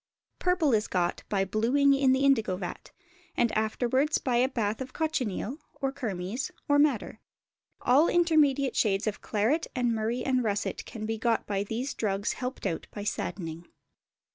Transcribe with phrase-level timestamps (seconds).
[0.39, 2.89] Purple is got by blueing in the indigo vat,
[3.37, 7.19] and afterwards by a bath of cochineal, or kermes, or madder;
[7.81, 12.33] all intermediate shades of claret and murrey and russet can be got by these drugs
[12.33, 13.67] helped out by "saddening."